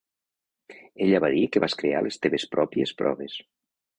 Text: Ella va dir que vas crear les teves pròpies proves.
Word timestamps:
Ella 1.07 1.19
va 1.25 1.29
dir 1.35 1.43
que 1.55 1.63
vas 1.65 1.77
crear 1.83 2.01
les 2.07 2.19
teves 2.25 2.47
pròpies 2.55 2.97
proves. 3.03 3.37